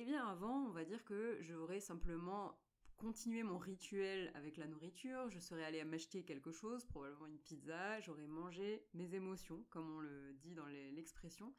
Eh 0.00 0.04
bien 0.04 0.24
avant, 0.28 0.68
on 0.68 0.70
va 0.70 0.84
dire 0.84 1.02
que 1.04 1.38
j'aurais 1.40 1.80
simplement 1.80 2.52
continué 2.98 3.42
mon 3.42 3.58
rituel 3.58 4.30
avec 4.36 4.56
la 4.56 4.68
nourriture, 4.68 5.28
je 5.28 5.40
serais 5.40 5.64
allée 5.64 5.82
m'acheter 5.82 6.22
quelque 6.22 6.52
chose, 6.52 6.84
probablement 6.84 7.26
une 7.26 7.38
pizza, 7.38 7.98
j'aurais 8.02 8.28
mangé 8.28 8.84
mes 8.94 9.12
émotions, 9.16 9.64
comme 9.70 9.90
on 9.96 9.98
le 9.98 10.36
dit 10.40 10.54
dans 10.54 10.66
l'expression. 10.94 11.52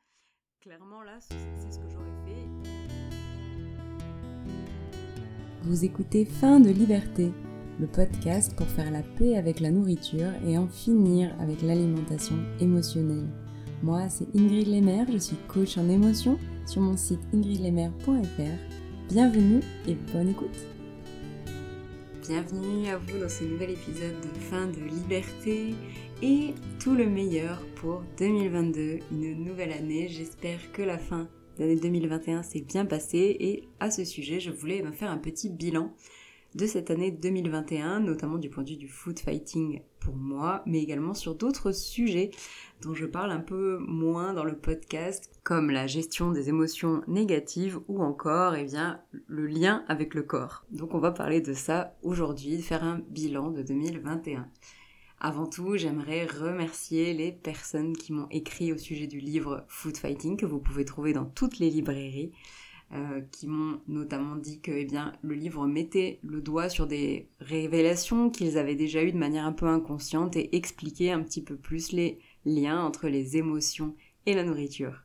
Clairement 0.62 1.04
là, 1.04 1.20
c'est 1.20 1.70
ce 1.70 1.80
que 1.80 1.90
j'aurais 1.90 2.16
fait. 2.24 2.48
Vous 5.64 5.84
écoutez 5.84 6.24
Fin 6.24 6.62
de 6.62 6.70
liberté, 6.70 7.34
le 7.78 7.88
podcast 7.88 8.56
pour 8.56 8.68
faire 8.68 8.90
la 8.90 9.04
paix 9.04 9.36
avec 9.36 9.60
la 9.60 9.70
nourriture 9.70 10.32
et 10.48 10.58
en 10.58 10.70
finir 10.70 11.36
avec 11.42 11.62
l'alimentation 11.62 12.38
émotionnelle. 12.62 13.28
Moi, 13.82 14.09
c'est 14.09 14.27
Ingrid 14.36 14.68
Lemaire, 14.68 15.05
je 15.09 15.18
suis 15.18 15.38
coach 15.48 15.77
en 15.77 15.88
émotion 15.88 16.38
sur 16.66 16.82
mon 16.82 16.98
site 16.98 17.21
ingridlemaire.fr. 17.34 19.07
Bienvenue 19.07 19.62
et 19.88 19.95
bonne 20.12 20.27
écoute. 20.27 20.58
Bienvenue 22.27 22.90
à 22.90 22.98
vous 22.98 23.20
dans 23.20 23.30
ce 23.30 23.45
nouvel 23.45 23.70
épisode 23.70 24.20
de 24.20 24.40
fin 24.52 24.68
de 24.68 24.81
liberté 24.81 25.73
et 26.21 26.54
tout 26.80 26.94
le 26.94 27.05
meilleur 27.05 27.66
pour 27.76 28.04
2022, 28.18 28.99
une 29.13 29.45
nouvelle 29.45 29.71
année. 29.71 30.09
J'espère 30.09 30.73
que 30.73 30.82
la 30.82 30.98
fin 30.98 31.30
d'année 31.57 31.77
2021 31.77 32.43
s'est 32.43 32.59
bien 32.59 32.85
passée 32.85 33.38
et 33.40 33.70
à 33.80 33.91
ce 33.91 34.04
sujet, 34.04 34.41
je 34.41 34.52
voulais 34.52 34.84
me 34.84 34.91
faire 34.91 35.09
un 35.09 35.18
petit 35.18 35.49
bilan 35.49 35.93
de 36.55 36.66
cette 36.66 36.91
année 36.91 37.12
2021, 37.12 37.99
notamment 37.99 38.38
du 38.38 38.49
point 38.49 38.63
de 38.63 38.70
vue 38.70 38.77
du 38.77 38.88
food 38.88 39.20
fighting 39.20 39.81
pour 39.99 40.16
moi, 40.16 40.63
mais 40.66 40.81
également 40.81 41.13
sur 41.13 41.35
d'autres 41.35 41.71
sujets 41.71 42.31
dont 42.81 42.94
je 42.94 43.05
parle 43.05 43.31
un 43.31 43.40
peu 43.40 43.77
moins 43.80 44.34
dans 44.34 44.44
le 44.44 44.57
podcast, 44.57 45.30
comme 45.43 45.70
la 45.70 45.88
gestion 45.88 46.31
des 46.31 46.49
émotions 46.49 47.02
négatives 47.07 47.80
ou 47.88 48.02
encore 48.02 48.55
eh 48.55 48.63
bien, 48.63 49.02
le 49.27 49.45
lien 49.48 49.84
avec 49.88 50.13
le 50.13 50.23
corps. 50.23 50.66
Donc 50.71 50.93
on 50.93 50.99
va 50.99 51.12
parler 51.12 51.41
de 51.41 51.54
ça 51.54 51.95
aujourd'hui, 52.02 52.62
faire 52.62 52.84
un 52.84 53.02
bilan 53.09 53.52
de 53.52 53.62
2021. 53.62 54.48
Avant 55.21 55.48
tout, 55.48 55.76
j'aimerais 55.76 56.26
remercier 56.26 57.13
les 57.13 57.34
personnes 57.34 57.96
qui 57.96 58.13
m'ont 58.13 58.29
écrit 58.31 58.71
au 58.71 58.77
sujet 58.77 59.05
du 59.05 59.20
livre 59.20 59.65
Food 59.68 59.98
Fighting 59.98 60.37
que 60.37 60.46
vous 60.46 60.59
pouvez 60.59 60.85
trouver 60.85 61.12
dans 61.12 61.26
toutes 61.26 61.59
les 61.59 61.70
librairies. 61.70 62.31
Euh, 62.91 63.21
qui 63.32 63.45
m'ont 63.45 63.79
notamment 63.87 64.35
dit 64.35 64.62
que 64.62 64.72
eh 64.72 64.84
bien, 64.84 65.13
le 65.22 65.35
livre 65.35 65.68
mettait 65.68 66.19
le 66.23 66.41
doigt 66.41 66.69
sur 66.69 66.88
des 66.88 67.29
révélations 67.40 68.31
qu'ils 68.31 68.57
avaient 68.57 68.73
déjà 68.73 69.03
eues 69.03 69.12
de 69.12 69.18
manière 69.18 69.46
un 69.46 69.53
peu 69.53 69.68
inconsciente 69.68 70.35
et 70.35 70.56
expliquait 70.56 71.12
un 71.12 71.22
petit 71.22 71.44
peu 71.44 71.56
plus 71.56 71.91
les 71.91 72.18
liens 72.46 72.84
entre 72.84 73.07
les 73.07 73.38
émotions 73.38 73.96
et 74.25 74.34
la 74.34 74.44
nourriture. 74.44 75.03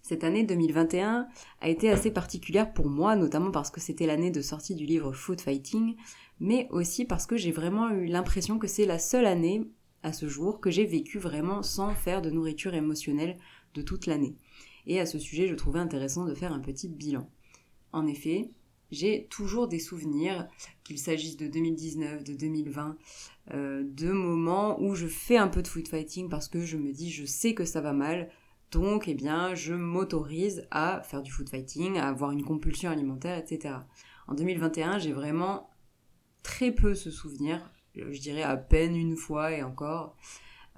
Cette 0.00 0.24
année 0.24 0.44
2021 0.44 1.26
a 1.60 1.68
été 1.68 1.90
assez 1.90 2.10
particulière 2.10 2.72
pour 2.72 2.88
moi, 2.88 3.16
notamment 3.16 3.50
parce 3.50 3.70
que 3.70 3.80
c'était 3.80 4.06
l'année 4.06 4.30
de 4.30 4.40
sortie 4.40 4.74
du 4.74 4.86
livre 4.86 5.12
Food 5.12 5.42
Fighting, 5.42 5.96
mais 6.40 6.68
aussi 6.70 7.04
parce 7.04 7.26
que 7.26 7.36
j'ai 7.36 7.52
vraiment 7.52 7.90
eu 7.90 8.06
l'impression 8.06 8.58
que 8.58 8.66
c'est 8.66 8.86
la 8.86 8.98
seule 8.98 9.26
année 9.26 9.68
à 10.02 10.14
ce 10.14 10.26
jour 10.26 10.58
que 10.58 10.70
j'ai 10.70 10.86
vécu 10.86 11.18
vraiment 11.18 11.62
sans 11.62 11.90
faire 11.90 12.22
de 12.22 12.30
nourriture 12.30 12.72
émotionnelle 12.72 13.36
de 13.74 13.82
toute 13.82 14.06
l'année. 14.06 14.36
Et 14.86 15.00
à 15.00 15.06
ce 15.06 15.18
sujet, 15.18 15.48
je 15.48 15.54
trouvais 15.54 15.80
intéressant 15.80 16.24
de 16.24 16.34
faire 16.34 16.52
un 16.52 16.60
petit 16.60 16.88
bilan. 16.88 17.30
En 17.92 18.06
effet, 18.06 18.50
j'ai 18.92 19.26
toujours 19.30 19.68
des 19.68 19.78
souvenirs, 19.78 20.46
qu'il 20.84 20.98
s'agisse 20.98 21.36
de 21.36 21.48
2019, 21.48 22.24
de 22.24 22.34
2020, 22.34 22.96
euh, 23.52 23.82
de 23.84 24.12
moments 24.12 24.80
où 24.80 24.94
je 24.94 25.06
fais 25.06 25.38
un 25.38 25.48
peu 25.48 25.62
de 25.62 25.68
food 25.68 25.88
fighting 25.88 26.28
parce 26.28 26.48
que 26.48 26.60
je 26.64 26.76
me 26.76 26.92
dis 26.92 27.10
je 27.10 27.24
sais 27.24 27.54
que 27.54 27.64
ça 27.64 27.80
va 27.80 27.94
mal, 27.94 28.30
donc 28.70 29.08
eh 29.08 29.14
bien 29.14 29.54
je 29.54 29.72
m'autorise 29.72 30.66
à 30.70 31.00
faire 31.02 31.22
du 31.22 31.30
food 31.30 31.48
fighting, 31.48 31.96
à 31.96 32.08
avoir 32.08 32.32
une 32.32 32.44
compulsion 32.44 32.90
alimentaire, 32.90 33.38
etc. 33.38 33.76
En 34.28 34.34
2021, 34.34 34.98
j'ai 34.98 35.12
vraiment 35.12 35.70
très 36.42 36.70
peu 36.70 36.94
ce 36.94 37.10
souvenir, 37.10 37.72
je 37.94 38.20
dirais 38.20 38.42
à 38.42 38.56
peine 38.56 38.94
une 38.94 39.16
fois 39.16 39.52
et 39.52 39.62
encore. 39.62 40.16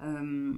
Euh, 0.01 0.53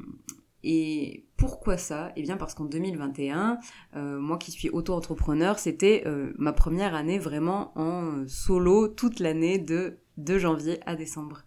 et 0.70 1.24
pourquoi 1.38 1.78
ça? 1.78 2.12
Eh 2.18 2.22
bien 2.24 2.36
parce 2.36 2.54
qu'en 2.54 2.66
2021, 2.66 3.58
euh, 3.96 4.20
moi 4.20 4.38
qui 4.38 4.52
suis 4.52 4.70
auto-entrepreneur, 4.70 5.58
c'était 5.60 6.04
euh, 6.06 6.34
ma 6.38 6.52
première 6.52 6.94
année 6.94 7.20
vraiment 7.20 7.72
en 7.80 8.28
solo 8.28 8.90
toute 8.90 9.22
l'année 9.22 9.60
de 9.60 9.98
janvier 10.38 10.82
à 10.86 10.98
décembre. 10.98 11.44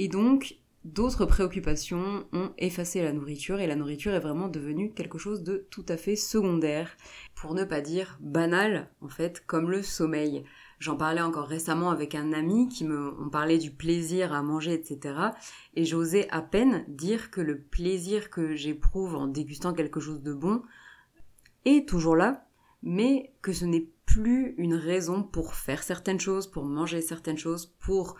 Et 0.00 0.08
donc, 0.08 0.56
d'autres 0.84 1.26
préoccupations 1.26 2.26
ont 2.32 2.50
effacé 2.58 3.02
la 3.02 3.12
nourriture 3.12 3.60
et 3.60 3.68
la 3.68 3.76
nourriture 3.76 4.14
est 4.14 4.18
vraiment 4.18 4.48
devenue 4.48 4.92
quelque 4.92 5.18
chose 5.18 5.44
de 5.44 5.68
tout 5.70 5.86
à 5.88 5.96
fait 5.96 6.16
secondaire, 6.16 6.96
pour 7.36 7.54
ne 7.54 7.62
pas 7.62 7.82
dire 7.82 8.18
banal 8.20 8.90
en 9.00 9.08
fait, 9.08 9.44
comme 9.46 9.70
le 9.70 9.84
sommeil. 9.84 10.42
J'en 10.82 10.96
parlais 10.96 11.20
encore 11.20 11.46
récemment 11.46 11.90
avec 11.90 12.16
un 12.16 12.32
ami 12.32 12.68
qui 12.68 12.82
me 12.84 13.14
on 13.20 13.30
parlait 13.30 13.58
du 13.58 13.70
plaisir 13.70 14.32
à 14.32 14.42
manger, 14.42 14.72
etc. 14.72 15.14
Et 15.74 15.84
j'osais 15.84 16.28
à 16.30 16.42
peine 16.42 16.84
dire 16.88 17.30
que 17.30 17.40
le 17.40 17.60
plaisir 17.60 18.30
que 18.30 18.56
j'éprouve 18.56 19.14
en 19.14 19.28
dégustant 19.28 19.74
quelque 19.74 20.00
chose 20.00 20.22
de 20.22 20.34
bon 20.34 20.64
est 21.64 21.88
toujours 21.88 22.16
là, 22.16 22.48
mais 22.82 23.32
que 23.42 23.52
ce 23.52 23.64
n'est 23.64 23.92
plus 24.06 24.56
une 24.58 24.74
raison 24.74 25.22
pour 25.22 25.54
faire 25.54 25.84
certaines 25.84 26.18
choses, 26.18 26.48
pour 26.48 26.64
manger 26.64 27.00
certaines 27.00 27.38
choses, 27.38 27.66
pour 27.78 28.16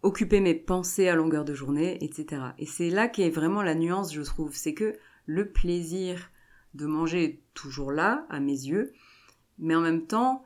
occuper 0.00 0.40
mes 0.40 0.54
pensées 0.54 1.08
à 1.08 1.14
longueur 1.14 1.44
de 1.44 1.52
journée, 1.52 2.02
etc. 2.02 2.40
Et 2.56 2.64
c'est 2.64 2.88
là 2.88 3.08
qu'est 3.08 3.28
vraiment 3.28 3.60
la 3.60 3.74
nuance, 3.74 4.14
je 4.14 4.22
trouve. 4.22 4.56
C'est 4.56 4.72
que 4.72 4.96
le 5.26 5.52
plaisir 5.52 6.30
de 6.72 6.86
manger 6.86 7.24
est 7.24 7.42
toujours 7.52 7.92
là, 7.92 8.24
à 8.30 8.40
mes 8.40 8.52
yeux, 8.52 8.94
mais 9.58 9.74
en 9.74 9.82
même 9.82 10.06
temps, 10.06 10.42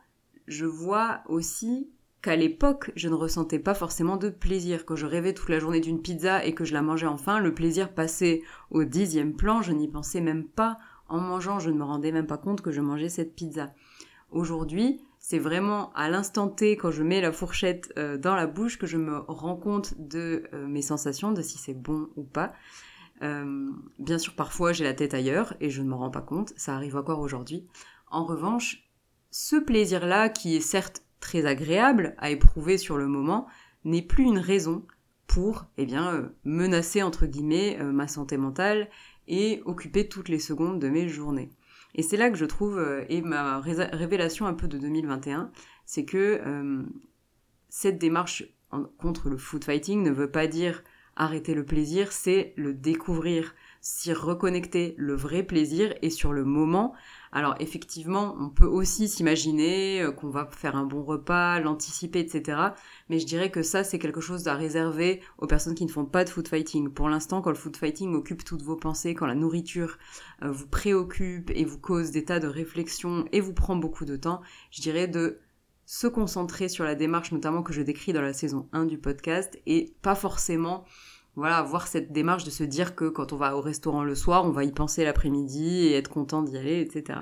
je 0.47 0.67
vois 0.67 1.23
aussi 1.27 1.89
qu'à 2.23 2.37
l'époque, 2.37 2.93
je 2.95 3.09
ne 3.09 3.15
ressentais 3.15 3.59
pas 3.59 3.75
forcément 3.75 4.17
de 4.17 4.29
plaisir. 4.29 4.87
Quand 4.87 4.97
je 4.97 5.07
rêvais 5.07 5.35
toute 5.35 5.49
la 5.49 5.59
journée 5.59 5.81
d'une 5.81 6.01
pizza 6.01 6.45
et 6.45 6.55
que 6.55 6.65
je 6.65 6.73
la 6.73 6.83
mangeais 6.83 7.07
enfin, 7.07 7.41
le 7.41 7.53
plaisir 7.53 7.93
passait 7.93 8.43
au 8.71 8.85
dixième 8.85 9.35
plan, 9.35 9.61
je 9.61 9.73
n'y 9.73 9.89
pensais 9.89 10.21
même 10.21 10.45
pas. 10.45 10.79
En 11.09 11.21
mangeant, 11.21 11.59
je 11.59 11.71
ne 11.71 11.77
me 11.77 11.85
rendais 11.85 12.13
même 12.13 12.27
pas 12.27 12.39
compte 12.39 12.63
que 12.63 12.71
je 12.71 12.81
mangeais 12.81 13.09
cette 13.09 13.35
pizza. 13.35 13.73
Aujourd'hui, 14.31 15.01
c'est 15.19 15.39
vraiment 15.39 15.93
à 15.95 16.09
l'instant 16.09 16.49
T, 16.49 16.77
quand 16.77 16.91
je 16.91 17.03
mets 17.03 17.21
la 17.21 17.33
fourchette 17.33 17.93
euh, 17.99 18.17
dans 18.17 18.35
la 18.35 18.47
bouche, 18.47 18.79
que 18.79 18.87
je 18.87 18.97
me 18.97 19.19
rends 19.29 19.57
compte 19.57 19.95
de 19.99 20.45
euh, 20.55 20.67
mes 20.67 20.83
sensations, 20.83 21.33
de 21.33 21.43
si 21.43 21.59
c'est 21.59 21.75
bon 21.75 22.09
ou 22.17 22.23
pas. 22.23 22.53
Euh, 23.23 23.71
bien 23.99 24.19
sûr, 24.19 24.35
parfois 24.35 24.73
j'ai 24.73 24.85
la 24.85 24.95
tête 24.95 25.15
ailleurs 25.15 25.55
et 25.61 25.71
je 25.71 25.83
ne 25.83 25.89
m'en 25.89 25.99
rends 25.99 26.11
pas 26.11 26.23
compte, 26.23 26.53
ça 26.57 26.75
arrive 26.75 26.97
encore 26.97 27.21
aujourd'hui. 27.21 27.67
En 28.11 28.25
revanche, 28.25 28.89
ce 29.33 29.57
plaisir-là, 29.57 30.29
qui 30.29 30.55
est 30.55 30.61
certes 30.61 31.03
très 31.19 31.47
agréable 31.47 32.15
à 32.19 32.31
éprouver 32.31 32.77
sur 32.77 32.99
le 32.99 33.09
moment, 33.09 33.49
n'est 33.85 34.03
plus 34.03 34.25
une 34.25 34.39
raison 34.39 34.87
pour 35.27 35.65
eh 35.79 35.87
bien, 35.87 36.13
euh, 36.13 36.29
menacer 36.45 37.03
entre 37.03 37.25
guillemets 37.25 37.79
euh, 37.81 37.91
ma 37.91 38.07
santé 38.07 38.37
mentale 38.37 38.91
et 39.27 39.63
occuper 39.65 40.07
toutes 40.07 40.29
les 40.29 40.39
secondes 40.39 40.79
de 40.79 40.89
mes 40.91 41.09
journées. 41.09 41.51
Et 41.95 42.03
c'est 42.03 42.19
là 42.19 42.29
que 42.31 42.37
je 42.37 42.45
trouve, 42.45 42.79
euh, 42.79 43.05
et 43.09 43.23
ma 43.23 43.59
révélation 43.59 44.47
un 44.47 44.53
peu 44.53 44.69
de 44.69 44.77
2021, 44.77 45.51
c'est 45.87 46.05
que 46.05 46.41
cette 47.69 47.99
démarche 47.99 48.45
contre 48.99 49.31
le 49.31 49.37
food 49.37 49.65
fighting 49.65 50.03
ne 50.03 50.11
veut 50.11 50.31
pas 50.31 50.47
dire 50.47 50.85
arrêter 51.17 51.55
le 51.55 51.65
plaisir, 51.65 52.13
c'est 52.13 52.53
le 52.57 52.73
découvrir, 52.73 53.55
s'y 53.81 54.13
reconnecter, 54.13 54.95
le 54.97 55.15
vrai 55.15 55.43
plaisir, 55.43 55.95
et 56.03 56.11
sur 56.11 56.33
le 56.33 56.45
moment, 56.45 56.95
alors 57.33 57.55
effectivement, 57.61 58.37
on 58.39 58.51
peut 58.51 58.67
aussi 58.67 59.09
s'imaginer 59.09 60.03
euh, 60.03 60.13
qu'on 60.13 60.29
va 60.29 60.49
faire 60.51 60.77
un 60.77 60.85
bon 60.85 61.03
repas, 61.03 61.61
l'anticiper, 61.61 62.21
etc. 62.21 62.61
Mais 63.09 63.19
je 63.19 63.27
dirais 63.27 63.51
que 63.51 63.63
ça, 63.63 63.85
c'est 63.85 63.99
quelque 63.99 64.21
chose 64.21 64.47
à 64.49 64.55
réserver 64.55 65.23
aux 65.39 65.47
personnes 65.47 65.75
qui 65.75 65.87
ne 65.87 65.91
font 65.91 66.05
pas 66.05 66.25
de 66.25 66.29
food 66.29 66.47
fighting. 66.47 66.91
Pour 66.91 67.09
l'instant, 67.09 67.41
quand 67.41 67.51
le 67.51 67.57
food 67.57 67.77
fighting 67.77 68.15
occupe 68.15 68.45
toutes 68.45 68.63
vos 68.63 68.77
pensées, 68.77 69.15
quand 69.15 69.27
la 69.27 69.35
nourriture 69.35 69.97
euh, 70.43 70.51
vous 70.51 70.67
préoccupe 70.67 71.51
et 71.55 71.65
vous 71.65 71.79
cause 71.79 72.11
des 72.11 72.25
tas 72.25 72.39
de 72.39 72.49
réflexions 72.49 73.25
et 73.33 73.41
vous 73.41 73.55
prend 73.55 73.77
beaucoup 73.77 74.05
de 74.05 74.17
temps, 74.17 74.43
je 74.71 74.83
dirais 74.83 75.09
de 75.09 75.39
se 75.87 76.07
concentrer 76.07 76.69
sur 76.69 76.85
la 76.85 76.95
démarche 76.95 77.33
notamment 77.33 77.63
que 77.63 77.73
je 77.73 77.83
décris 77.83 78.13
dans 78.13 78.23
la 78.23 78.33
saison 78.33 78.69
1 78.73 78.85
du 78.85 78.99
podcast 78.99 79.59
et 79.67 79.95
pas 80.03 80.15
forcément 80.15 80.85
voilà, 81.35 81.57
avoir 81.57 81.87
cette 81.87 82.13
démarche 82.13 82.45
de 82.45 82.51
se 82.51 82.65
dire 82.65 82.95
que 82.95 83.09
quand 83.09 83.33
on 83.33 83.37
va 83.37 83.57
au 83.57 83.61
restaurant 83.61 84.05
le 84.05 84.15
soir, 84.15 84.45
on 84.45 84.51
va 84.51 84.65
y 84.65 84.73
penser 84.73 85.05
l'après-midi 85.05 85.87
et 85.87 85.95
être 85.95 86.11
content 86.11 86.43
d'y 86.43 86.57
aller, 86.59 86.81
etc. 86.81 87.21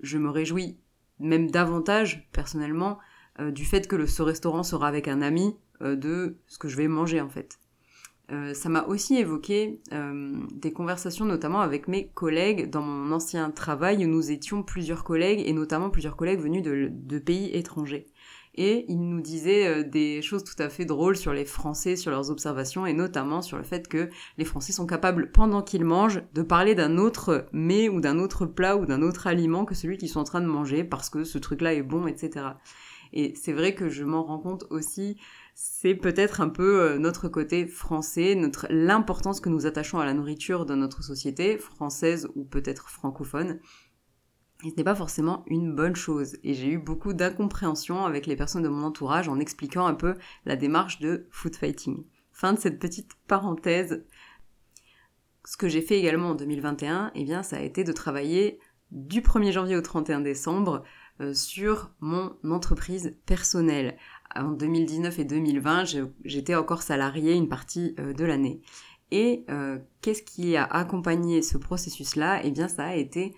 Je 0.00 0.18
me 0.18 0.28
réjouis 0.28 0.78
même 1.18 1.50
davantage, 1.50 2.28
personnellement, 2.32 2.98
euh, 3.40 3.50
du 3.50 3.64
fait 3.64 3.88
que 3.88 4.06
ce 4.06 4.22
restaurant 4.22 4.62
sera 4.62 4.88
avec 4.88 5.08
un 5.08 5.22
ami 5.22 5.56
euh, 5.80 5.96
de 5.96 6.36
ce 6.46 6.58
que 6.58 6.68
je 6.68 6.76
vais 6.76 6.88
manger, 6.88 7.20
en 7.20 7.28
fait. 7.28 7.58
Euh, 8.30 8.52
ça 8.52 8.68
m'a 8.68 8.84
aussi 8.84 9.16
évoqué 9.16 9.80
des 10.52 10.70
conversations 10.70 11.24
notamment 11.24 11.62
avec 11.62 11.88
mes 11.88 12.08
collègues 12.08 12.68
dans 12.68 12.82
mon 12.82 13.10
ancien 13.10 13.50
travail 13.50 14.04
où 14.04 14.08
nous 14.08 14.30
étions 14.30 14.62
plusieurs 14.62 15.02
collègues 15.02 15.42
et 15.46 15.54
notamment 15.54 15.88
plusieurs 15.88 16.14
collègues 16.14 16.40
venus 16.40 16.62
de 16.62 17.18
pays 17.18 17.48
étrangers. 17.56 18.06
Et 18.54 18.84
il 18.88 19.00
nous 19.00 19.20
disait 19.20 19.66
euh, 19.66 19.82
des 19.82 20.22
choses 20.22 20.44
tout 20.44 20.60
à 20.62 20.68
fait 20.68 20.84
drôles 20.84 21.16
sur 21.16 21.32
les 21.32 21.44
Français, 21.44 21.96
sur 21.96 22.10
leurs 22.10 22.30
observations, 22.30 22.86
et 22.86 22.92
notamment 22.92 23.42
sur 23.42 23.56
le 23.56 23.62
fait 23.62 23.88
que 23.88 24.08
les 24.36 24.44
Français 24.44 24.72
sont 24.72 24.86
capables, 24.86 25.30
pendant 25.30 25.62
qu'ils 25.62 25.84
mangent, 25.84 26.22
de 26.34 26.42
parler 26.42 26.74
d'un 26.74 26.98
autre 26.98 27.46
mets 27.52 27.88
ou 27.88 28.00
d'un 28.00 28.18
autre 28.18 28.46
plat 28.46 28.76
ou 28.76 28.86
d'un 28.86 29.02
autre 29.02 29.26
aliment 29.26 29.64
que 29.64 29.74
celui 29.74 29.98
qu'ils 29.98 30.08
sont 30.08 30.20
en 30.20 30.24
train 30.24 30.40
de 30.40 30.46
manger, 30.46 30.84
parce 30.84 31.10
que 31.10 31.24
ce 31.24 31.38
truc-là 31.38 31.74
est 31.74 31.82
bon, 31.82 32.06
etc. 32.06 32.46
Et 33.12 33.34
c'est 33.34 33.52
vrai 33.52 33.74
que 33.74 33.88
je 33.88 34.04
m'en 34.04 34.22
rends 34.22 34.38
compte 34.38 34.64
aussi, 34.70 35.16
c'est 35.54 35.94
peut-être 35.94 36.40
un 36.40 36.48
peu 36.48 36.80
euh, 36.80 36.98
notre 36.98 37.28
côté 37.28 37.66
français, 37.66 38.34
notre 38.34 38.66
l'importance 38.70 39.40
que 39.40 39.48
nous 39.48 39.66
attachons 39.66 39.98
à 39.98 40.04
la 40.04 40.14
nourriture 40.14 40.66
dans 40.66 40.76
notre 40.76 41.02
société, 41.02 41.58
française 41.58 42.28
ou 42.34 42.44
peut-être 42.44 42.88
francophone. 42.88 43.58
Ce 44.62 44.74
n'est 44.76 44.84
pas 44.84 44.94
forcément 44.94 45.44
une 45.46 45.74
bonne 45.74 45.94
chose. 45.94 46.36
Et 46.42 46.54
j'ai 46.54 46.68
eu 46.68 46.78
beaucoup 46.78 47.12
d'incompréhension 47.12 48.04
avec 48.04 48.26
les 48.26 48.34
personnes 48.34 48.62
de 48.62 48.68
mon 48.68 48.84
entourage 48.84 49.28
en 49.28 49.38
expliquant 49.38 49.86
un 49.86 49.94
peu 49.94 50.14
la 50.46 50.56
démarche 50.56 50.98
de 50.98 51.28
food 51.30 51.54
fighting. 51.54 52.04
Fin 52.32 52.52
de 52.52 52.58
cette 52.58 52.80
petite 52.80 53.12
parenthèse. 53.28 54.04
Ce 55.44 55.56
que 55.56 55.68
j'ai 55.68 55.80
fait 55.80 55.98
également 55.98 56.30
en 56.30 56.34
2021, 56.34 57.12
eh 57.14 57.24
bien, 57.24 57.42
ça 57.42 57.56
a 57.56 57.60
été 57.60 57.84
de 57.84 57.92
travailler 57.92 58.58
du 58.90 59.20
1er 59.20 59.52
janvier 59.52 59.76
au 59.76 59.80
31 59.80 60.20
décembre 60.20 60.82
euh, 61.20 61.34
sur 61.34 61.90
mon 62.00 62.36
entreprise 62.44 63.16
personnelle. 63.26 63.96
En 64.34 64.50
2019 64.50 65.18
et 65.20 65.24
2020, 65.24 65.84
j'étais 66.24 66.54
encore 66.54 66.82
salariée 66.82 67.34
une 67.34 67.48
partie 67.48 67.94
euh, 67.98 68.12
de 68.12 68.24
l'année. 68.24 68.60
Et 69.10 69.44
euh, 69.50 69.78
qu'est-ce 70.02 70.22
qui 70.22 70.56
a 70.56 70.64
accompagné 70.64 71.42
ce 71.42 71.58
processus-là? 71.58 72.40
Eh 72.44 72.50
bien, 72.50 72.68
ça 72.68 72.86
a 72.86 72.94
été 72.94 73.34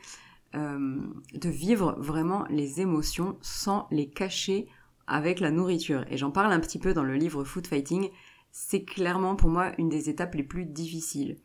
de 0.53 1.49
vivre 1.49 1.97
vraiment 1.99 2.45
les 2.51 2.81
émotions 2.81 3.39
sans 3.41 3.87
les 3.91 4.09
cacher 4.09 4.69
avec 5.07 5.41
la 5.41 5.51
nourriture. 5.51 6.05
Et 6.11 6.17
j'en 6.17 6.31
parle 6.31 6.53
un 6.53 6.61
petit 6.61 6.79
peu 6.79 6.93
dans 6.93 7.05
le 7.05 7.15
livre 7.15 7.45
Food 7.45 7.67
Fighting. 7.67 8.11
C'est 8.51 8.85
clairement 8.85 9.37
pour 9.37 9.49
moi 9.49 9.73
une 9.79 9.89
des 9.89 10.11
étapes 10.11 10.35
les 10.35 10.43
plus 10.43 10.65
difficiles. 10.65 11.37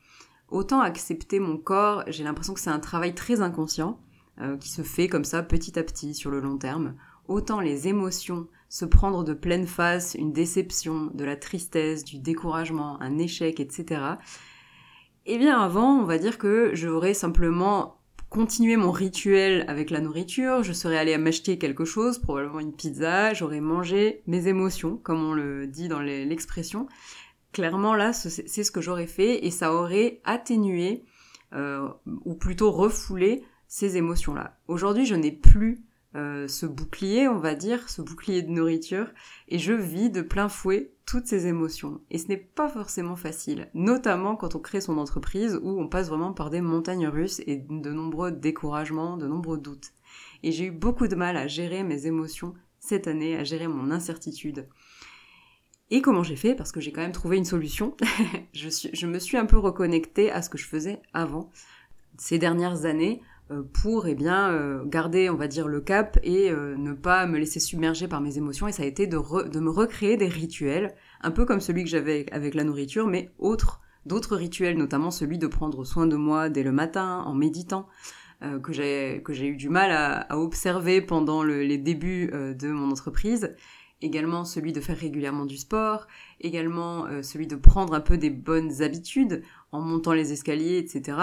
Autant 0.50 0.82
accepter 0.82 1.40
mon 1.40 1.58
corps, 1.58 2.04
j'ai 2.08 2.24
l'impression 2.24 2.54
que 2.54 2.60
c'est 2.60 2.70
un 2.70 2.80
travail 2.80 3.14
très 3.14 3.42
inconscient. 3.42 4.00
Euh, 4.42 4.58
qui 4.58 4.68
se 4.68 4.82
fait 4.82 5.08
comme 5.08 5.24
ça 5.24 5.44
petit 5.44 5.80
à 5.80 5.84
petit 5.84 6.14
sur 6.14 6.30
le 6.30 6.42
long 6.42 6.58
terme, 6.58 6.96
autant 7.30 7.62
les 7.62 7.88
émotions, 7.88 8.50
se 8.68 8.84
prendre 8.84 9.24
de 9.24 9.34
pleine 9.34 9.66
face 9.66 10.14
une 10.14 10.34
déception, 10.34 11.10
de 11.14 11.24
la 11.24 11.38
tristesse, 11.38 12.04
du 12.04 12.20
découragement, 12.20 13.02
un 13.02 13.18
échec, 13.18 13.62
etc. 13.62 14.02
Eh 15.26 15.38
bien 15.38 15.58
avant, 15.58 16.00
on 16.00 16.04
va 16.04 16.18
dire 16.18 16.38
que 16.38 16.72
j'aurais 16.74 17.14
simplement 17.14 18.02
continué 18.36 18.76
mon 18.76 18.92
rituel 18.92 19.64
avec 19.70 19.90
la 19.90 20.02
nourriture, 20.02 20.62
je 20.62 20.74
serais 20.74 20.98
allée 20.98 21.18
m'acheter 21.18 21.58
quelque 21.58 21.86
chose, 21.86 22.20
probablement 22.20 22.60
une 22.60 22.74
pizza, 22.74 23.34
j'aurais 23.34 23.62
mangé 23.62 24.24
mes 24.28 24.50
émotions, 24.50 24.98
comme 24.98 25.24
on 25.24 25.32
le 25.32 25.68
dit 25.68 25.88
dans 25.88 26.02
l'expression. 26.02 26.86
Clairement 27.54 27.96
là, 27.96 28.12
c'est 28.12 28.64
ce 28.66 28.72
que 28.72 28.82
j'aurais 28.82 29.08
fait 29.08 29.46
et 29.46 29.52
ça 29.52 29.74
aurait 29.74 30.20
atténué, 30.26 31.06
euh, 31.54 31.88
ou 32.26 32.36
plutôt 32.36 32.72
refoulé, 32.72 33.46
ces 33.70 33.96
émotions-là. 33.96 34.58
Aujourd'hui, 34.68 35.06
je 35.06 35.16
n'ai 35.16 35.32
plus 35.32 35.86
euh, 36.16 36.48
ce 36.48 36.66
bouclier, 36.66 37.28
on 37.28 37.40
va 37.40 37.56
dire, 37.56 37.90
ce 37.90 38.02
bouclier 38.02 38.42
de 38.42 38.50
nourriture, 38.50 39.08
et 39.50 39.60
je 39.60 39.74
vis 39.74 40.10
de 40.10 40.22
plein 40.22 40.48
fouet 40.48 40.94
toutes 41.06 41.28
ces 41.28 41.48
émotions. 41.48 42.00
Et 42.10 42.18
ce 42.18 42.30
n'est 42.30 42.38
pas 42.38 42.70
forcément 42.70 43.18
facile, 43.18 43.70
notamment 43.74 44.38
quand 44.38 44.56
on 44.56 44.60
crée 44.60 44.80
son 44.80 44.98
entreprise 44.98 45.60
où 45.62 45.80
on 45.80 45.90
passe 45.90 46.08
vraiment 46.08 46.32
par 46.32 46.50
des 46.50 46.62
montagnes 46.62 47.08
russes 47.08 47.42
et 47.48 47.58
de 47.58 47.92
nombreux 47.92 48.32
découragements, 48.32 49.18
de 49.18 49.28
nombreux 49.28 49.58
doutes. 49.58 49.92
Et 50.44 50.52
j'ai 50.54 50.66
eu 50.66 50.72
beaucoup 50.72 51.08
de 51.08 51.16
mal 51.16 51.36
à 51.36 51.48
gérer 51.48 51.84
mes 51.84 52.08
émotions 52.08 52.54
cette 52.80 53.08
année, 53.08 53.36
à 53.36 53.44
gérer 53.44 53.68
mon 53.68 53.92
incertitude. 53.92 54.70
Et 55.92 56.02
comment 56.02 56.24
j'ai 56.24 56.36
fait? 56.38 56.56
Parce 56.56 56.72
que 56.72 56.80
j'ai 56.80 56.92
quand 56.92 57.02
même 57.02 57.12
trouvé 57.12 57.38
une 57.38 57.46
solution. 57.46 57.96
je, 58.54 58.70
je 58.92 59.06
me 59.08 59.20
suis 59.20 59.38
un 59.38 59.46
peu 59.46 59.58
reconnectée 59.58 60.32
à 60.32 60.42
ce 60.42 60.50
que 60.50 60.58
je 60.58 60.66
faisais 60.66 61.02
avant. 61.14 61.52
Ces 62.18 62.40
dernières 62.40 62.86
années, 62.86 63.22
pour 63.74 64.08
eh 64.08 64.16
bien 64.16 64.50
euh, 64.50 64.84
garder 64.86 65.30
on 65.30 65.36
va 65.36 65.48
dire 65.48 65.68
le 65.68 65.80
cap 65.80 66.18
et 66.24 66.50
euh, 66.50 66.76
ne 66.78 66.94
pas 66.94 67.28
me 67.28 67.38
laisser 67.38 67.60
submerger 67.60 68.08
par 68.08 68.20
mes 68.20 68.38
émotions 68.38 68.68
et 68.68 68.72
ça 68.72 68.82
a 68.82 68.88
été 68.88 69.06
de, 69.06 69.18
de 69.48 69.60
me 69.60 69.70
recréer 69.70 70.18
des 70.18 70.28
rituels 70.28 70.96
un 71.22 71.30
peu 71.30 71.46
comme 71.46 71.62
celui 71.62 71.84
que 71.84 71.90
j'avais 71.90 72.26
avec 72.32 72.56
la 72.56 72.64
nourriture 72.64 73.06
mais 73.06 73.32
autres 73.38 73.82
d'autres 74.08 74.36
rituels 74.36 74.78
notamment 74.78 75.12
celui 75.12 75.38
de 75.38 75.46
prendre 75.46 75.84
soin 75.84 76.08
de 76.08 76.16
moi 76.16 76.50
dès 76.50 76.64
le 76.64 76.72
matin 76.72 77.24
en 77.26 77.36
méditant 77.36 77.88
que 78.62 78.74
j'ai 78.74 79.22
que 79.24 79.34
j'ai 79.34 79.48
eu 79.48 79.56
du 79.56 79.70
mal 79.70 79.92
à, 79.92 80.18
à 80.22 80.38
observer 80.38 81.02
pendant 81.02 81.42
le, 81.42 81.64
les 81.64 81.78
débuts 81.78 82.28
de 82.32 82.68
mon 82.68 82.92
entreprise 82.92 83.56
également 84.02 84.44
celui 84.44 84.74
de 84.74 84.82
faire 84.82 84.98
régulièrement 84.98 85.46
du 85.46 85.58
sport, 85.58 86.06
également 86.42 87.08
celui 87.24 87.48
de 87.48 87.56
prendre 87.56 87.94
un 87.94 88.02
peu 88.02 88.18
des 88.18 88.30
bonnes 88.30 88.84
habitudes 88.84 89.42
en 89.72 89.82
montant 89.82 90.14
les 90.14 90.32
escaliers, 90.34 90.78
etc. 90.78 91.18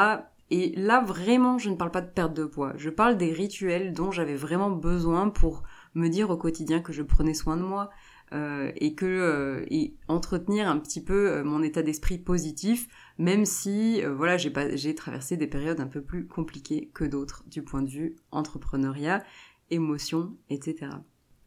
Et 0.55 0.75
là, 0.77 1.01
vraiment, 1.01 1.57
je 1.57 1.71
ne 1.71 1.77
parle 1.77 1.91
pas 1.91 2.03
de 2.03 2.11
perte 2.11 2.35
de 2.35 2.45
poids. 2.45 2.75
Je 2.77 2.91
parle 2.91 3.17
des 3.17 3.33
rituels 3.33 3.95
dont 3.95 4.11
j'avais 4.11 4.35
vraiment 4.35 4.71
besoin 4.71 5.31
pour 5.31 5.63
me 5.95 6.09
dire 6.09 6.29
au 6.29 6.37
quotidien 6.37 6.83
que 6.83 6.93
je 6.93 7.03
prenais 7.03 7.33
soin 7.33 7.57
de 7.57 7.63
moi 7.63 7.89
euh, 8.35 8.71
et 8.77 8.95
que 8.95 9.07
euh, 9.07 9.65
et 9.71 9.97
entretenir 10.09 10.69
un 10.69 10.79
petit 10.79 11.03
peu 11.03 11.31
euh, 11.31 11.43
mon 11.43 11.63
état 11.63 11.81
d'esprit 11.81 12.19
positif, 12.19 12.87
même 13.17 13.47
si 13.47 14.03
voilà 14.05 14.37
j'ai 14.37 14.95
traversé 14.95 15.39
des 15.39 15.47
périodes 15.47 15.81
un 15.81 15.87
peu 15.87 16.03
plus 16.03 16.27
compliquées 16.27 16.91
que 16.93 17.05
d'autres 17.05 17.45
du 17.47 17.63
point 17.63 17.81
de 17.81 17.89
vue 17.89 18.17
entrepreneuriat, 18.31 19.25
émotion, 19.71 20.37
etc. 20.51 20.91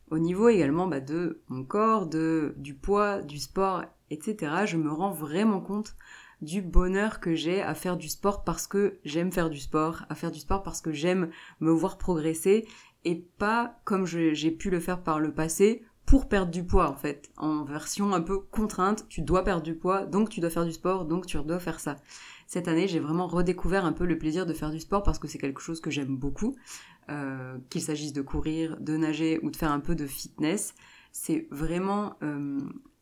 Au 0.10 0.18
niveau 0.18 0.50
également 0.50 0.88
bah, 0.88 1.00
de 1.00 1.44
mon 1.48 1.64
corps, 1.64 2.08
de 2.08 2.56
du 2.58 2.74
poids, 2.74 3.22
du 3.22 3.38
sport, 3.38 3.84
etc. 4.10 4.66
Je 4.66 4.78
me 4.78 4.92
rends 4.92 5.12
vraiment 5.12 5.62
compte 5.62 5.96
du 6.46 6.62
bonheur 6.62 7.20
que 7.20 7.36
j'ai 7.36 7.62
à 7.62 7.74
faire 7.74 7.98
du 7.98 8.08
sport 8.08 8.44
parce 8.44 8.68
que 8.68 9.00
j'aime 9.04 9.32
faire 9.32 9.50
du 9.50 9.60
sport, 9.60 10.06
à 10.10 10.16
faire 10.16 10.32
du 10.32 10.40
sport 10.40 10.64
parce 10.64 10.82
que 10.82 10.92
j'aime 10.92 11.30
me 11.60 11.72
voir 11.72 11.98
progresser 11.98 12.68
et 13.04 13.16
pas 13.38 13.80
comme 13.84 14.06
j'ai 14.06 14.52
pu 14.52 14.70
le 14.70 14.80
faire 14.80 15.02
par 15.02 15.20
le 15.20 15.34
passé 15.34 15.84
pour 16.06 16.30
perdre 16.30 16.52
du 16.52 16.64
poids 16.64 16.90
en 16.90 16.96
fait, 16.96 17.32
en 17.38 17.64
version 17.64 18.14
un 18.14 18.22
peu 18.22 18.40
contrainte, 18.40 19.08
tu 19.10 19.22
dois 19.22 19.44
perdre 19.44 19.64
du 19.64 19.76
poids, 19.76 20.06
donc 20.06 20.30
tu 20.30 20.40
dois 20.40 20.52
faire 20.52 20.66
du 20.66 20.72
sport, 20.72 21.06
donc 21.06 21.26
tu 21.26 21.38
dois 21.38 21.60
faire 21.60 21.80
ça. 21.80 21.98
Cette 22.48 22.68
année, 22.68 22.88
j'ai 22.88 23.00
vraiment 23.00 23.28
redécouvert 23.28 23.86
un 23.86 23.92
peu 23.92 24.06
le 24.06 24.18
plaisir 24.18 24.46
de 24.46 24.54
faire 24.54 24.70
du 24.70 24.80
sport 24.80 25.02
parce 25.02 25.18
que 25.18 25.28
c'est 25.28 25.40
quelque 25.40 25.62
chose 25.62 25.82
que 25.82 25.90
j'aime 25.90 26.16
beaucoup, 26.16 26.56
euh, 27.10 27.58
qu'il 27.70 27.82
s'agisse 27.82 28.14
de 28.14 28.22
courir, 28.22 28.78
de 28.80 28.96
nager 28.98 29.40
ou 29.42 29.50
de 29.50 29.56
faire 29.56 29.72
un 29.72 29.80
peu 29.80 29.96
de 29.96 30.06
fitness. 30.06 30.76
C'est 31.12 31.48
vraiment 31.50 32.18
euh, 32.22 32.60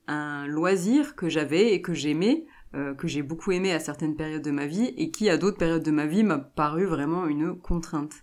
un 0.07 0.47
loisir 0.47 1.15
que 1.15 1.27
j'avais 1.27 1.73
et 1.73 1.81
que 1.81 1.93
j'aimais 1.93 2.45
euh, 2.75 2.93
que 2.93 3.07
j'ai 3.07 3.21
beaucoup 3.21 3.51
aimé 3.51 3.71
à 3.71 3.79
certaines 3.79 4.15
périodes 4.15 4.41
de 4.41 4.51
ma 4.51 4.65
vie 4.65 4.93
et 4.97 5.11
qui 5.11 5.29
à 5.29 5.37
d'autres 5.37 5.57
périodes 5.57 5.83
de 5.83 5.91
ma 5.91 6.05
vie 6.05 6.23
m'a 6.23 6.39
paru 6.39 6.85
vraiment 6.85 7.27
une 7.27 7.55
contrainte. 7.55 8.13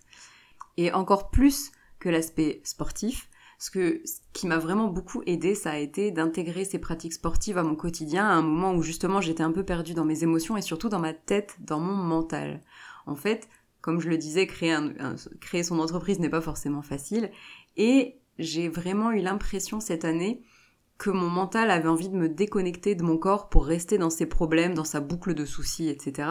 Et 0.76 0.92
encore 0.92 1.30
plus 1.30 1.72
que 1.98 2.08
l'aspect 2.08 2.60
sportif, 2.64 3.28
ce, 3.58 3.70
que, 3.70 4.02
qui 4.32 4.46
m'a 4.46 4.58
vraiment 4.58 4.88
beaucoup 4.88 5.22
aidé, 5.26 5.54
ça 5.54 5.72
a 5.72 5.76
été 5.76 6.10
d'intégrer 6.10 6.64
ces 6.64 6.78
pratiques 6.78 7.12
sportives 7.12 7.58
à 7.58 7.62
mon 7.62 7.76
quotidien 7.76 8.26
à 8.26 8.32
un 8.32 8.42
moment 8.42 8.72
où 8.72 8.82
justement 8.82 9.20
j'étais 9.20 9.42
un 9.42 9.52
peu 9.52 9.62
perdue 9.62 9.94
dans 9.94 10.04
mes 10.04 10.22
émotions 10.22 10.56
et 10.56 10.62
surtout 10.62 10.88
dans 10.88 10.98
ma 10.98 11.12
tête, 11.12 11.56
dans 11.60 11.78
mon 11.78 11.94
mental. 11.94 12.62
En 13.06 13.16
fait, 13.16 13.48
comme 13.82 14.00
je 14.00 14.08
le 14.08 14.16
disais, 14.16 14.46
créer 14.46 15.62
son 15.62 15.78
entreprise 15.78 16.18
n'est 16.18 16.28
pas 16.28 16.40
forcément 16.40 16.82
facile 16.82 17.30
et 17.76 18.16
j'ai 18.38 18.68
vraiment 18.68 19.12
eu 19.12 19.20
l'impression 19.20 19.78
cette 19.80 20.04
année 20.04 20.42
que 21.00 21.08
mon 21.08 21.30
mental 21.30 21.70
avait 21.70 21.88
envie 21.88 22.10
de 22.10 22.16
me 22.16 22.28
déconnecter 22.28 22.94
de 22.94 23.02
mon 23.02 23.16
corps 23.16 23.48
pour 23.48 23.64
rester 23.64 23.96
dans 23.96 24.10
ses 24.10 24.26
problèmes, 24.26 24.74
dans 24.74 24.84
sa 24.84 25.00
boucle 25.00 25.32
de 25.32 25.46
soucis, 25.46 25.88
etc. 25.88 26.28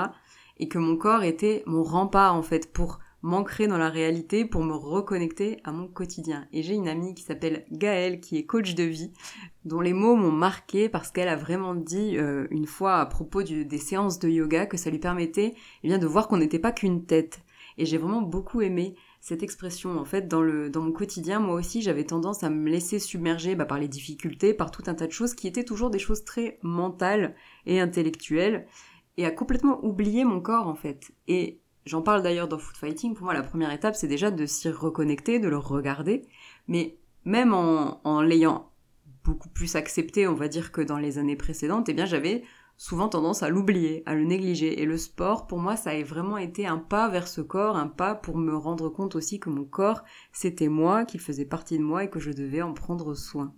Et 0.60 0.68
que 0.68 0.78
mon 0.78 0.96
corps 0.96 1.24
était 1.24 1.64
mon 1.66 1.82
rempart 1.82 2.36
en 2.36 2.44
fait 2.44 2.72
pour 2.72 3.00
m'ancrer 3.24 3.68
dans 3.68 3.80
la 3.80 3.90
réalité, 3.90 4.46
pour 4.46 4.64
me 4.64 4.76
reconnecter 4.76 5.60
à 5.64 5.72
mon 5.72 5.88
quotidien. 5.88 6.48
Et 6.54 6.62
j'ai 6.62 6.76
une 6.76 6.88
amie 6.88 7.16
qui 7.16 7.24
s'appelle 7.24 7.66
Gaëlle, 7.72 8.20
qui 8.20 8.38
est 8.38 8.46
coach 8.46 8.76
de 8.76 8.84
vie, 8.84 9.12
dont 9.66 9.82
les 9.82 9.94
mots 9.94 10.16
m'ont 10.16 10.32
marqué 10.32 10.88
parce 10.88 11.10
qu'elle 11.10 11.30
a 11.30 11.36
vraiment 11.36 11.74
dit 11.74 12.16
euh, 12.18 12.46
une 12.52 12.68
fois 12.68 13.00
à 13.00 13.08
propos 13.08 13.42
des 13.42 13.78
séances 13.80 14.20
de 14.20 14.30
yoga 14.30 14.68
que 14.68 14.78
ça 14.78 14.92
lui 14.92 15.00
permettait 15.00 15.56
eh 15.84 15.98
de 15.98 16.08
voir 16.08 16.28
qu'on 16.28 16.38
n'était 16.38 16.60
pas 16.60 16.72
qu'une 16.72 17.06
tête. 17.06 17.42
Et 17.80 17.88
j'ai 17.88 17.98
vraiment 17.98 18.22
beaucoup 18.22 18.62
aimé 18.62 18.94
cette 19.20 19.44
expression. 19.44 19.98
En 20.00 20.06
fait, 20.06 20.28
dans, 20.28 20.42
le, 20.42 20.70
dans 20.70 20.82
mon 20.82 20.92
quotidien, 20.92 21.40
moi 21.40 21.56
aussi, 21.56 21.82
j'avais 21.82 22.06
tendance 22.06 22.44
à 22.44 22.50
me 22.50 22.70
laisser 22.70 23.00
submerger 23.00 23.56
bah, 23.56 23.66
par 23.66 23.78
les 23.78 23.88
difficultés, 23.88 24.54
par 24.54 24.72
tout 24.72 24.84
un 24.88 24.94
tas 24.94 25.08
de 25.08 25.12
choses 25.12 25.34
qui 25.34 25.48
étaient 25.48 25.64
toujours 25.64 25.90
des 25.90 26.00
choses 26.00 26.24
très 26.24 26.60
mentales 26.62 27.36
et 27.66 27.80
intellectuelles, 27.80 28.66
et 29.18 29.26
à 29.26 29.32
complètement 29.32 29.84
oublier 29.84 30.24
mon 30.24 30.40
corps, 30.40 30.68
en 30.68 30.76
fait. 30.76 31.12
Et 31.28 31.60
j'en 31.86 32.02
parle 32.02 32.24
d'ailleurs 32.24 32.48
dans 32.48 32.58
Food 32.58 32.78
Fighting. 32.78 33.14
Pour 33.14 33.26
moi, 33.26 33.34
la 33.34 33.44
première 33.44 33.72
étape, 33.72 33.96
c'est 33.96 34.08
déjà 34.08 34.32
de 34.32 34.46
s'y 34.46 34.70
reconnecter, 34.70 35.40
de 35.40 35.50
le 35.50 35.58
regarder. 35.58 36.22
Mais 36.68 36.98
même 37.26 37.54
en, 37.54 38.00
en 38.06 38.22
l'ayant 38.22 38.72
beaucoup 39.26 39.50
plus 39.50 39.76
accepté, 39.76 40.28
on 40.28 40.34
va 40.34 40.48
dire, 40.48 40.72
que 40.72 40.82
dans 40.82 40.98
les 40.98 41.18
années 41.18 41.36
précédentes, 41.36 41.90
eh 41.90 41.94
bien, 41.94 42.06
j'avais 42.06 42.44
souvent 42.80 43.10
tendance 43.10 43.44
à 43.44 43.50
l'oublier, 43.50 44.04
à 44.06 44.16
le 44.16 44.24
négliger. 44.24 44.82
Et 44.82 44.86
le 44.86 44.98
sport, 44.98 45.48
pour 45.48 45.60
moi, 45.60 45.76
ça 45.76 45.90
a 45.90 46.02
vraiment 46.02 46.38
été 46.38 46.66
un 46.66 46.78
pas 46.78 47.10
vers 47.10 47.28
ce 47.28 47.42
corps, 47.42 47.76
un 47.76 47.88
pas 47.88 48.16
pour 48.16 48.38
me 48.38 48.56
rendre 48.56 48.88
compte 48.88 49.16
aussi 49.16 49.38
que 49.38 49.50
mon 49.50 49.66
corps, 49.66 50.06
c'était 50.32 50.70
moi, 50.70 51.04
qu'il 51.04 51.20
faisait 51.20 51.46
partie 51.46 51.78
de 51.78 51.84
moi 51.84 52.06
et 52.06 52.10
que 52.10 52.22
je 52.22 52.32
devais 52.32 52.62
en 52.62 52.74
prendre 52.74 53.14
soin. 53.16 53.54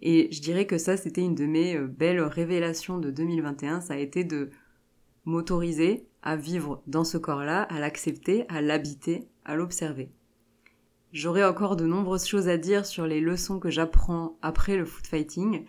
Et 0.00 0.28
je 0.32 0.42
dirais 0.42 0.66
que 0.66 0.76
ça, 0.76 0.96
c'était 0.96 1.22
une 1.22 1.36
de 1.36 1.46
mes 1.46 1.76
euh, 1.76 1.86
belles 1.86 2.20
révélations 2.20 2.98
de 2.98 3.12
2021, 3.12 3.80
ça 3.80 3.94
a 3.94 3.98
été 3.98 4.24
de 4.24 4.50
m'autoriser 5.24 6.08
à 6.24 6.34
vivre 6.34 6.82
dans 6.88 7.04
ce 7.04 7.18
corps-là, 7.18 7.62
à 7.62 7.78
l'accepter, 7.78 8.44
à 8.48 8.60
l'habiter, 8.60 9.28
à 9.44 9.54
l'observer. 9.54 10.10
J'aurais 11.12 11.44
encore 11.44 11.76
de 11.76 11.86
nombreuses 11.86 12.26
choses 12.26 12.48
à 12.48 12.56
dire 12.56 12.86
sur 12.86 13.06
les 13.06 13.20
leçons 13.20 13.60
que 13.60 13.70
j'apprends 13.70 14.36
après 14.42 14.76
le 14.76 14.84
foot 14.84 15.06
fighting, 15.06 15.64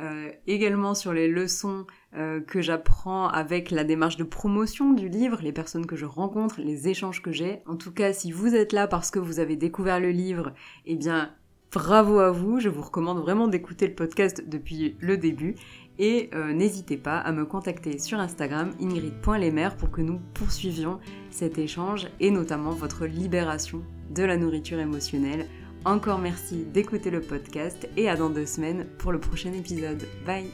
euh, 0.00 0.30
également 0.46 0.94
sur 0.94 1.12
les 1.12 1.28
leçons 1.28 1.86
euh, 2.16 2.40
que 2.40 2.60
j'apprends 2.60 3.28
avec 3.28 3.70
la 3.70 3.84
démarche 3.84 4.16
de 4.16 4.24
promotion 4.24 4.92
du 4.92 5.08
livre, 5.08 5.40
les 5.42 5.52
personnes 5.52 5.86
que 5.86 5.96
je 5.96 6.06
rencontre, 6.06 6.60
les 6.60 6.88
échanges 6.88 7.20
que 7.20 7.32
j'ai. 7.32 7.62
En 7.66 7.76
tout 7.76 7.92
cas, 7.92 8.12
si 8.12 8.30
vous 8.30 8.54
êtes 8.54 8.72
là 8.72 8.86
parce 8.86 9.10
que 9.10 9.18
vous 9.18 9.40
avez 9.40 9.56
découvert 9.56 9.98
le 9.98 10.10
livre, 10.10 10.52
eh 10.86 10.94
bien, 10.94 11.32
bravo 11.72 12.18
à 12.20 12.30
vous. 12.30 12.60
Je 12.60 12.68
vous 12.68 12.82
recommande 12.82 13.18
vraiment 13.18 13.48
d'écouter 13.48 13.88
le 13.88 13.94
podcast 13.94 14.44
depuis 14.46 14.96
le 15.00 15.16
début. 15.16 15.54
Et 15.98 16.30
euh, 16.32 16.52
n'hésitez 16.52 16.96
pas 16.96 17.18
à 17.18 17.32
me 17.32 17.44
contacter 17.44 17.98
sur 17.98 18.20
Instagram 18.20 18.70
ingrid.lesmers 18.80 19.76
pour 19.76 19.90
que 19.90 20.00
nous 20.00 20.20
poursuivions 20.32 21.00
cet 21.30 21.58
échange 21.58 22.08
et 22.20 22.30
notamment 22.30 22.70
votre 22.70 23.04
libération 23.04 23.82
de 24.14 24.22
la 24.22 24.36
nourriture 24.36 24.78
émotionnelle 24.78 25.46
encore 25.84 26.18
merci 26.18 26.64
d'écouter 26.64 27.10
le 27.10 27.20
podcast 27.20 27.88
et 27.96 28.08
à 28.08 28.16
dans 28.16 28.30
deux 28.30 28.46
semaines 28.46 28.86
pour 28.98 29.12
le 29.12 29.20
prochain 29.20 29.52
épisode. 29.52 30.04
Bye 30.26 30.50